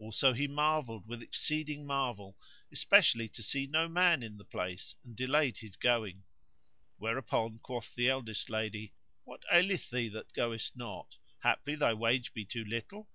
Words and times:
Also 0.00 0.32
he 0.32 0.48
marvelled 0.48 1.06
with 1.06 1.22
exceeding 1.22 1.86
marvel, 1.86 2.36
especially 2.72 3.28
to 3.28 3.44
see 3.44 3.64
no 3.68 3.86
man 3.88 4.24
in 4.24 4.36
the 4.36 4.44
place 4.44 4.96
and 5.04 5.14
delayed 5.14 5.58
his 5.58 5.76
going; 5.76 6.24
whereupon 6.96 7.60
quoth 7.60 7.94
the 7.94 8.08
eldest 8.08 8.50
lady, 8.50 8.92
"What 9.22 9.44
aileth 9.52 9.88
thee 9.90 10.08
that 10.08 10.32
goest 10.32 10.76
not; 10.76 11.18
haply 11.44 11.76
thy 11.76 11.94
wage 11.94 12.34
be 12.34 12.44
too 12.44 12.64
little?" 12.64 13.08